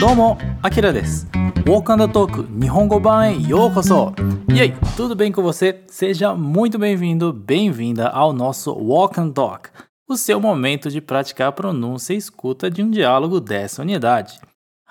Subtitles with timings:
[0.00, 1.26] どうも、アキラです。
[1.64, 4.14] Walk on the Talk 日本語版へようこそ
[4.48, 5.82] E aí, tudo bem com você?
[5.88, 9.70] Seja muito bem-vindo, bem-vinda ao nosso Walk and Talk,
[10.08, 14.40] o seu momento de praticar a pronúncia e escuta de um diálogo dessa unidade.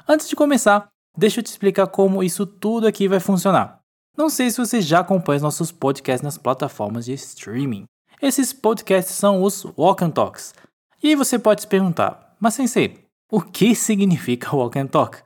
[0.07, 0.87] Antes de começar,
[1.17, 3.79] deixa eu te explicar como isso tudo aqui vai funcionar.
[4.17, 7.85] Não sei se você já acompanha os nossos podcasts nas plataformas de streaming.
[8.21, 10.53] Esses podcasts são os Walk and Talks.
[11.03, 15.18] E aí você pode se perguntar, mas sensei, o que significa Walk and Talk?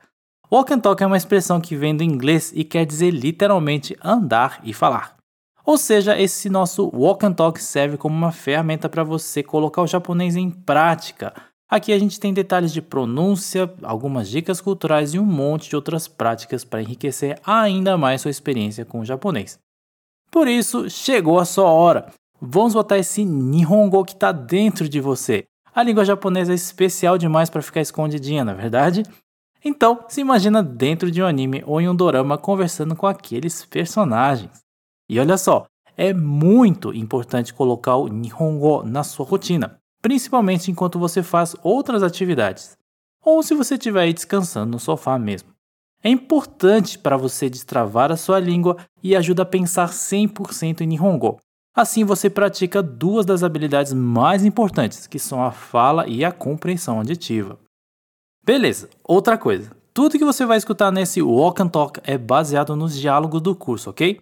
[0.51, 4.61] Walk and talk é uma expressão que vem do inglês e quer dizer literalmente andar
[4.63, 5.15] e falar.
[5.65, 9.87] Ou seja, esse nosso walk and talk serve como uma ferramenta para você colocar o
[9.87, 11.33] japonês em prática.
[11.67, 16.07] Aqui a gente tem detalhes de pronúncia, algumas dicas culturais e um monte de outras
[16.07, 19.57] práticas para enriquecer ainda mais sua experiência com o japonês.
[20.29, 22.13] Por isso, chegou a sua hora.
[22.39, 25.45] Vamos botar esse Nihongo que está dentro de você.
[25.75, 29.03] A língua japonesa é especial demais para ficar escondidinha, na é verdade?
[29.61, 34.61] Então, se imagina dentro de um anime ou em um dorama conversando com aqueles personagens.
[35.09, 35.65] E olha só,
[35.97, 42.77] é muito importante colocar o Nihongo na sua rotina, principalmente enquanto você faz outras atividades,
[43.21, 45.49] ou se você estiver aí descansando no sofá mesmo.
[46.01, 51.37] É importante para você destravar a sua língua e ajuda a pensar 100% em Nihongo.
[51.75, 56.99] Assim você pratica duas das habilidades mais importantes, que são a fala e a compreensão
[56.99, 57.59] auditiva.
[58.45, 59.75] Beleza, outra coisa.
[59.93, 63.89] Tudo que você vai escutar nesse Walk and Talk é baseado nos diálogos do curso,
[63.89, 64.21] ok?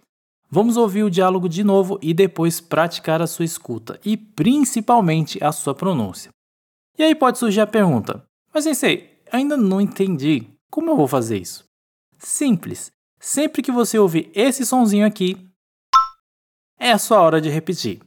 [0.50, 5.52] Vamos ouvir o diálogo de novo e depois praticar a sua escuta e principalmente a
[5.52, 6.32] sua pronúncia.
[6.98, 10.48] E aí pode surgir a pergunta: Mas sensei, ainda não entendi.
[10.72, 11.64] Como eu vou fazer isso?
[12.18, 12.92] Simples.
[13.20, 15.38] Sempre que você ouvir esse sonzinho aqui,
[16.84, 18.02] é a sua hora de repetir.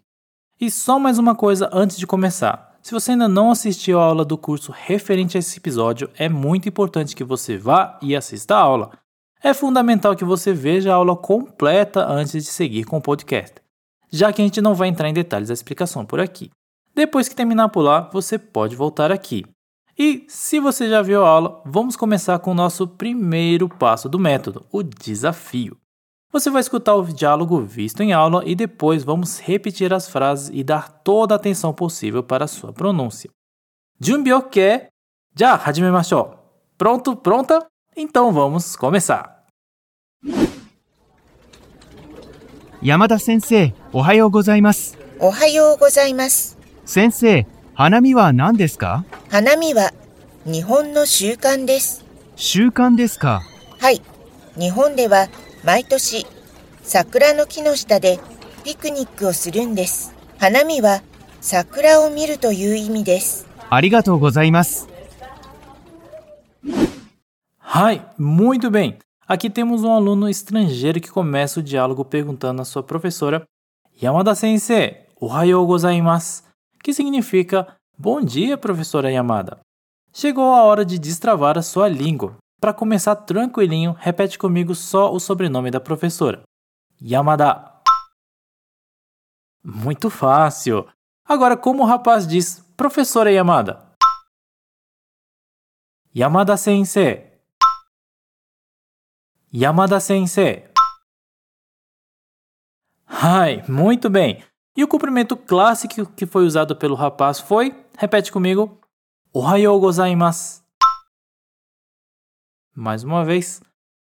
[0.61, 2.77] E só mais uma coisa antes de começar.
[2.83, 6.69] Se você ainda não assistiu a aula do curso referente a esse episódio, é muito
[6.69, 8.93] importante que você vá e assista a aula.
[9.43, 13.55] É fundamental que você veja a aula completa antes de seguir com o podcast,
[14.13, 16.51] já que a gente não vai entrar em detalhes da explicação por aqui.
[16.95, 19.42] Depois que terminar por lá, você pode voltar aqui.
[19.98, 24.19] E se você já viu a aula, vamos começar com o nosso primeiro passo do
[24.19, 25.79] método, o desafio.
[26.36, 30.64] Você vai escutar o diálogo visto em aula e depois vamos repetir as frases e
[30.64, 33.30] dar toda a atenção possível para a sua pronúncia.
[33.99, 34.88] Junbi ok?
[35.36, 36.33] Já, hajimemashou.
[36.77, 37.66] Pronto, pronta?
[37.95, 39.45] Então vamos começar.
[42.82, 44.98] Yamada sensei, ohayou gozaimasu.
[45.23, 46.58] おはようございます。
[46.83, 47.45] 先生、
[47.76, 49.94] 花見は何ですか花見は
[50.45, 52.04] 日本の習慣です。
[52.36, 53.44] 習慣ですか
[53.80, 54.02] はい。
[54.58, 55.27] 日本では
[55.66, 56.26] 毎年
[56.83, 58.20] 桜の木の下で
[58.64, 60.14] ピクニックをするんです。
[60.38, 61.02] 花見は
[61.39, 63.48] 桜を見るという意味です。
[63.70, 64.88] ありがとうございます。
[67.73, 68.98] Hi, muito bem.
[69.27, 73.44] Aqui temos um aluno estrangeiro que começa o diálogo perguntando à sua professora
[74.02, 76.44] Yamada Sensei, ohayou gozaimasu,
[76.83, 77.67] que significa
[77.98, 79.60] Bom dia, professora Yamada.
[80.11, 82.36] Chegou a hora de destravar a sua língua.
[82.61, 86.42] Para começar tranquilinho, repete comigo só o sobrenome da professora.
[87.00, 87.83] Yamada.
[89.62, 90.89] Muito fácil.
[91.24, 93.92] Agora, como o rapaz diz, professora Yamada?
[96.14, 97.30] Yamada Sensei.
[99.52, 100.70] Yamada Sensei.
[103.06, 104.42] Ai, muito bem.
[104.77, 108.80] E o cumprimento clássico que foi usado pelo rapaz foi, repete comigo,
[109.33, 110.66] Ohayou gozaimasu
[112.77, 113.61] mais uma vez,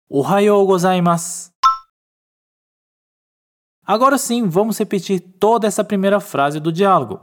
[0.10, 1.52] Ohayou gozaimasu.
[3.86, 7.22] Agora sim, vamos repetir toda essa primeira frase do diálogo.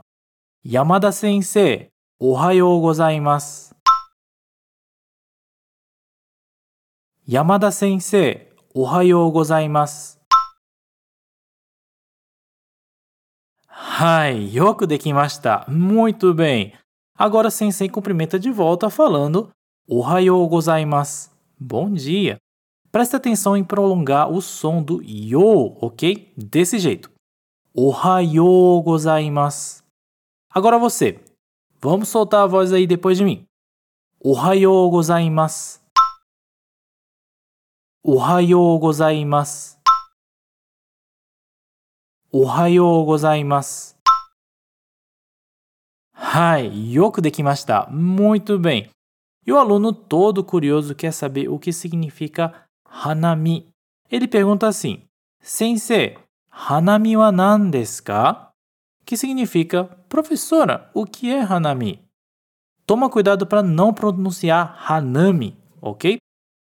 [0.63, 3.73] Yamada sensei, Ohayou gozaimasu.
[7.27, 10.19] Yamada sensei, Ohayou gozaimasu.
[13.67, 15.65] Hai, yoku dekimashita.
[15.67, 16.77] Muito bem.
[17.15, 19.49] Agora sensei cumprimenta de volta falando
[19.87, 21.30] Ohayou gozaimasu.
[21.63, 22.37] Bom dia.
[22.91, 26.33] Preste atenção em prolongar o som do yo, ok?
[26.35, 27.11] Desse jeito.
[27.71, 29.83] Ohayou gozaimasu.
[30.49, 31.23] Agora você.
[31.79, 33.45] Vamos soltar a voz aí depois de mim.
[34.19, 35.79] Ohayou gozaimasu.
[38.03, 39.77] Ohayou gozaimasu.
[42.33, 43.95] Ohayou gozaimasu.
[46.11, 47.85] Hai, yoku dekimashita.
[47.91, 48.89] Muito bem.
[49.45, 52.53] E o aluno todo curioso quer saber o que significa
[52.85, 53.67] hanami.
[54.09, 55.03] Ele pergunta assim:
[55.39, 56.17] Sensei,
[56.49, 58.51] hanami wa nan desu ka?
[59.05, 61.99] Que significa, professora, o que é hanami?
[62.85, 65.57] Toma cuidado para não pronunciar hanami.
[65.81, 66.17] ok?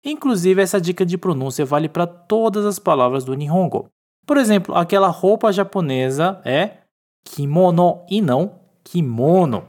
[0.05, 3.89] Inclusive, essa dica de pronúncia vale para todas as palavras do Nihongo.
[4.27, 6.79] Por exemplo, aquela roupa japonesa é
[7.25, 9.69] kimono e não kimono.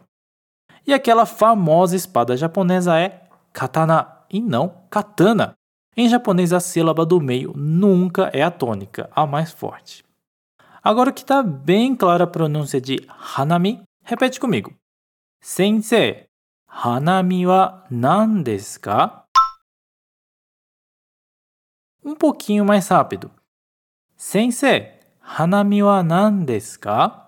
[0.88, 5.56] E aquela famosa espada japonesa é katana e não katana.
[5.98, 10.04] Em japonês, a sílaba do meio nunca é a tônica, a mais forte.
[10.84, 12.98] Agora que está bem clara a pronúncia de
[13.36, 14.76] hanami, repete comigo.
[15.42, 16.28] Sensei,
[16.68, 19.26] hanami wa nan desu ka?
[22.04, 23.32] Um pouquinho mais rápido.
[24.16, 27.25] Sensei, hanami wa nan desu ka?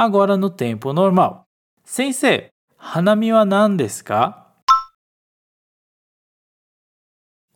[0.00, 1.42] Agora no tempo normal.
[1.82, 4.54] Sensei, hanami wa nan desu ka?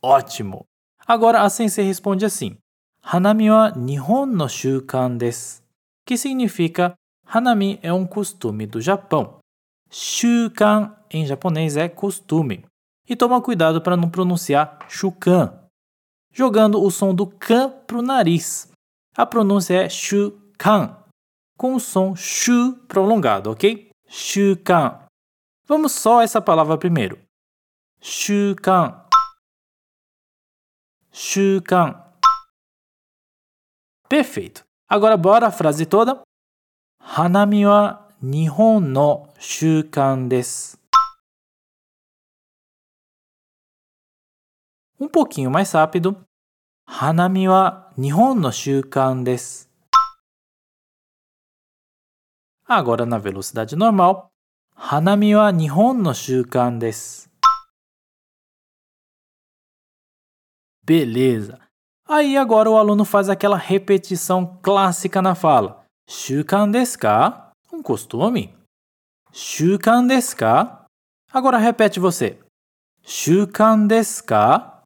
[0.01, 0.65] Ótimo!
[1.07, 2.57] Agora a sensei responde assim:
[3.01, 5.63] Hanami wa Nihon no shukan desu.
[6.05, 6.95] Que significa
[7.25, 9.39] Hanami é um costume do Japão.
[9.89, 12.65] Shukan em japonês é costume.
[13.07, 15.63] E toma cuidado para não pronunciar shukan,
[16.29, 18.69] jogando o som do kan para o nariz.
[19.15, 21.02] A pronúncia é shukan,
[21.63, 23.89] com o som shu prolongado, ok?
[24.05, 25.07] Shukan.
[25.65, 27.17] Vamos só essa palavra primeiro.
[28.01, 29.07] Shukan.
[31.09, 32.03] Shukan.
[34.09, 34.65] Perfeito.
[34.89, 36.21] Agora bora a frase toda.
[36.99, 40.77] Hanami wa Nihon no shukan desu.
[44.99, 46.25] Um pouquinho mais rápido.
[46.85, 49.72] Hanami wa Nihon no shukan desu.
[52.73, 54.31] Agora na velocidade normal.
[54.75, 57.29] Hanami wa Nihon no shukan desu.
[60.83, 61.61] Beleza.
[62.09, 65.85] Aí agora o aluno faz aquela repetição clássica na fala.
[66.09, 67.51] Shukan desu ka?
[67.71, 68.57] Um costume.
[69.31, 70.85] Shukan desu ka?
[71.31, 72.39] Agora repete você.
[73.03, 74.83] Shukan desu ka?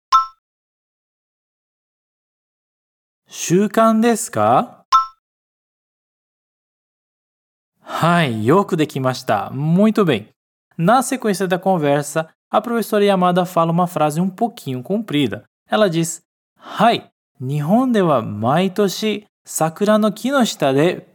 [3.27, 4.76] Shukan desu ka?
[9.51, 10.29] Muito bem.
[10.77, 15.45] Na sequência da conversa, a professora Yamada fala uma frase um pouquinho comprida.
[15.67, 16.21] Ela diz:
[16.59, 17.09] Hai,
[17.39, 18.21] Nihon de wa
[19.43, 20.13] sakura no
[20.45, 21.07] shita de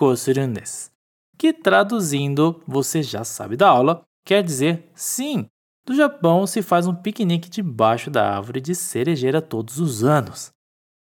[0.00, 0.92] o surun desu.
[1.36, 5.48] Que traduzindo, você já sabe da aula, quer dizer sim.
[5.88, 10.52] No Japão se faz um piquenique debaixo da árvore de cerejeira todos os anos.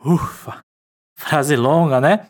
[0.06, 0.60] Ufa!
[1.18, 2.28] Frase longa, né?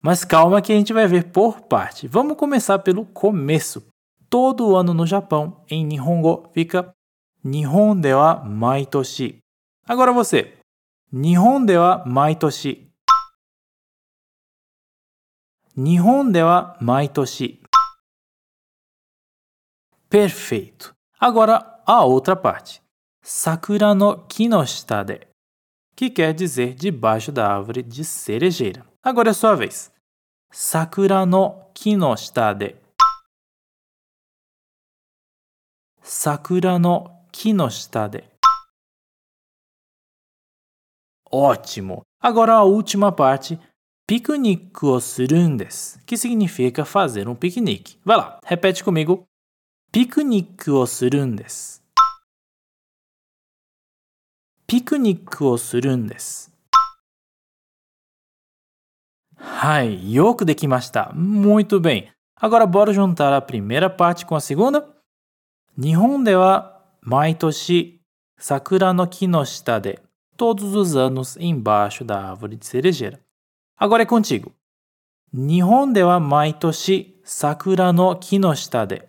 [0.00, 2.06] Mas calma que a gente vai ver por parte.
[2.06, 3.86] Vamos começar pelo começo.
[4.30, 6.94] Todo ano no Japão, em Nihongo, fica
[7.42, 9.38] Nihon de wa maitoshi.
[9.86, 10.58] Agora você.
[11.12, 12.92] Nihon de wa maitoshi.
[15.76, 17.62] Nihon de wa maitoshi.
[20.10, 20.94] Perfeito.
[21.18, 22.82] Agora a outra parte.
[23.22, 25.26] Sakura no kinoshita de.
[25.94, 28.87] Que quer dizer debaixo da árvore de cerejeira.
[29.08, 29.90] Agora é sua vez.
[30.52, 32.76] Sakura no kinoshita de.
[36.02, 38.24] Sakura no kinoshita de.
[41.32, 42.02] Ótimo!
[42.20, 43.58] Agora a última parte,
[44.06, 47.98] piquenique o surundes, que significa fazer um piquenique.
[48.04, 49.24] Vai lá, repete comigo.
[49.90, 51.82] Piquenique o surundes.
[54.66, 56.57] Piquenique o surundes.
[59.40, 61.12] Hai, yoku dekimashita.
[61.14, 62.10] Muito bem.
[62.36, 64.86] Agora bora juntar a primeira parte com a segunda.
[65.76, 68.00] Nihon de wa maitoshi
[68.36, 69.98] sakura no ki no shita de
[70.36, 73.20] todos os anos embaixo da árvore de cerejeira.
[73.76, 74.52] Agora é contigo.
[75.32, 79.08] Nihon de wa maitoshi sakura no ki no shita de.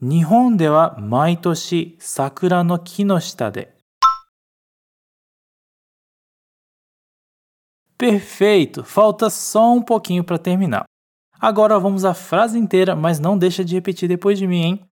[0.00, 3.71] Nihon de wa maitoshi sakura no ki no shita de.
[8.02, 8.82] Perfeito!
[8.82, 10.86] Falta só um pouquinho para terminar.
[11.38, 14.84] Agora vamos à frase inteira, mas não deixa de repetir depois de mim, hein?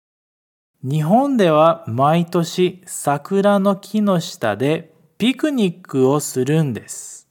[0.84, 7.28] 日本では毎年桜の木の下でピクニックをするんです。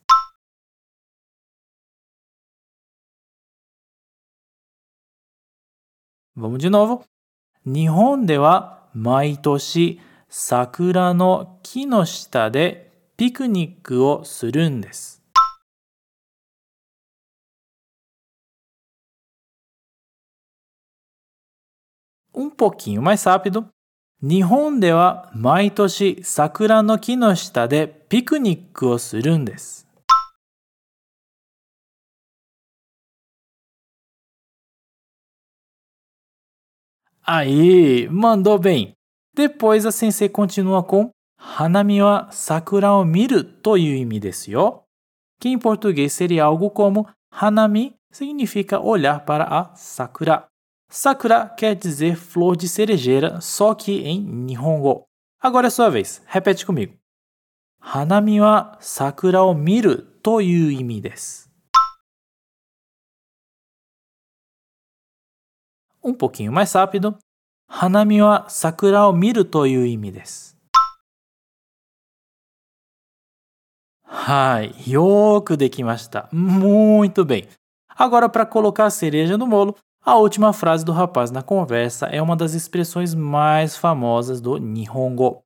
[6.35, 7.05] Vamos de novo.
[7.65, 15.18] 日本では毎年桜の木の下でピクニックをするんです。
[22.39, 23.67] Um pouquinho mais rápido.
[24.21, 29.87] 日本では毎年桜の木の下でピクニックをするんです。
[37.23, 38.93] Aí, mandou bem.
[39.33, 44.83] Depois a sensei continua com Hanami wa sakura o miru toyu imi desu yo.
[45.39, 50.48] Que em português seria algo como Hanami significa olhar para a sakura.
[50.91, 55.05] Sakura quer dizer flor de cerejeira, só que em Nihongo.
[55.39, 56.19] Agora é sua vez.
[56.25, 56.97] Repete comigo.
[57.79, 60.01] Hanami wa sakura o miru
[61.01, 61.47] desu.
[66.03, 67.17] Um pouquinho mais rápido.
[67.67, 70.57] Hanami wa sakura o miru toyu imi desu.
[77.23, 77.47] Bem.
[77.87, 82.21] Agora, para colocar a cereja no bolo, a última frase do rapaz na conversa é
[82.21, 85.43] uma das expressões mais famosas do Nihongo.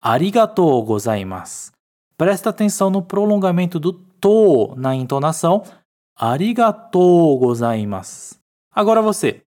[0.00, 1.72] Arigatou gozaimasu.
[2.16, 5.62] Presta atenção no prolongamento do to na entonação.
[6.16, 8.36] Arigatou gozaimasu.
[8.70, 9.42] Agora você.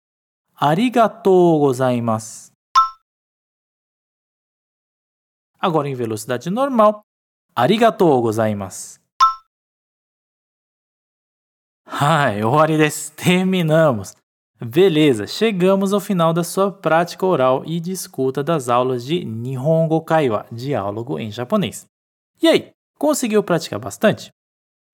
[0.55, 2.51] Arigatou gozaimasu.
[5.59, 7.01] Agora em velocidade normal.
[7.53, 8.99] Arigatou gozaimasu.
[11.85, 12.39] Ai.
[13.15, 14.15] Terminamos.
[14.59, 19.99] Beleza, chegamos ao final da sua prática oral e de escuta das aulas de Nihongo
[20.01, 21.85] Kaiwa, diálogo em japonês.
[22.41, 24.31] E aí, conseguiu praticar bastante?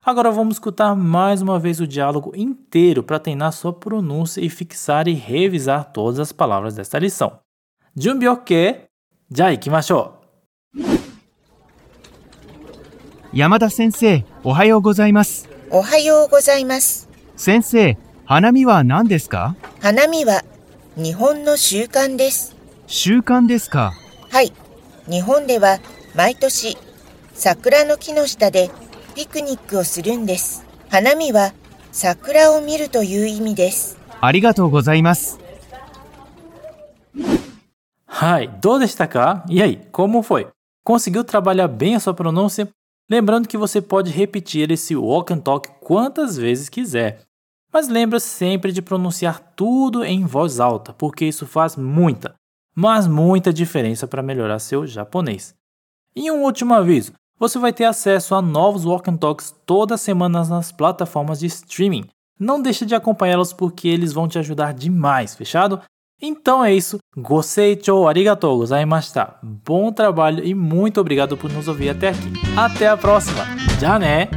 [0.04, 5.06] Agora vamos escutar mais uma vez o diálogo inteiro para treinar sua pronúncia e fixar
[5.06, 7.38] e revisar todas as palavras desta lição.
[7.96, 8.86] Junbi ok?
[9.30, 10.20] Já ikimashou!
[13.32, 15.48] Yamada sensei, ohayou gozaimasu.
[15.70, 17.06] Ohayou gozaimasu.
[17.36, 20.42] Sensei, 花見は何ですか花見は
[20.96, 22.54] 日本の習慣です。
[22.86, 23.92] 習慣ですか
[24.30, 24.52] はい。
[25.08, 25.78] 日本では
[26.14, 26.76] 毎年
[27.34, 28.70] 桜の木の下で
[29.14, 30.64] ピクニックをするんです。
[30.90, 31.52] 花見は
[31.90, 33.98] 桜を見るという意味です。
[34.20, 35.38] ありがとうございます。
[38.06, 39.44] Ai, どうでしたか?
[39.48, 40.46] E aí, como foi?
[40.84, 42.68] Conseguiu trabalhar bem a sua pronúncia?
[43.10, 47.18] Lembrando que você pode repetir esse walk and talk quantas vezes quiser.
[47.72, 52.34] Mas lembra sempre de pronunciar tudo em voz alta, porque isso faz muita,
[52.74, 55.54] mas muita diferença para melhorar seu japonês.
[56.14, 60.00] E um último aviso: você vai ter acesso a novos walk and talks todas as
[60.02, 62.04] semanas nas plataformas de streaming.
[62.38, 65.80] Não deixe de acompanhá-los porque eles vão te ajudar demais, fechado?
[66.20, 66.98] Então é isso.
[67.16, 69.34] Gosei, chou, arigatou gozaimashita.
[69.42, 72.32] Bom trabalho e muito obrigado por nos ouvir até aqui.
[72.56, 73.44] Até a próxima.
[73.80, 74.28] Já né?